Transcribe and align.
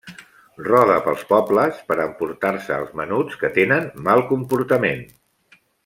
Roda 0.67 0.95
pels 1.07 1.25
pobles 1.33 1.83
per 1.91 1.97
a 1.99 2.07
emportar-se 2.11 2.75
als 2.77 2.97
menuts 3.03 3.39
que 3.43 3.53
tenen 3.59 3.87
mal 4.09 4.27
comportament. 4.33 5.07